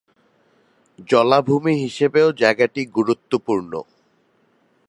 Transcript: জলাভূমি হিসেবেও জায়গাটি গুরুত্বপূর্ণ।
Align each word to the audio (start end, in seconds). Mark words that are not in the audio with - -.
জলাভূমি 1.09 1.73
হিসেবেও 1.83 2.27
জায়গাটি 2.41 2.81
গুরুত্বপূর্ণ। 2.95 3.71